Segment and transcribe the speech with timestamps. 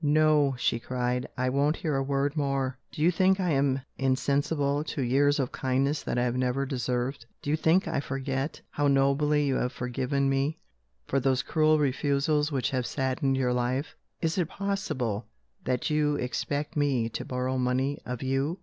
[0.03, 2.79] "No," she cried, "I won't hear a word more!
[2.91, 7.27] Do you think I am insensible to years of kindness that I have never deserved?
[7.43, 10.57] Do you think I forget how nobly you have forgiven me
[11.05, 13.95] for those cruel refusals which have saddened your life?
[14.23, 15.27] Is it possible
[15.65, 18.57] that you expect me to borrow money of You?"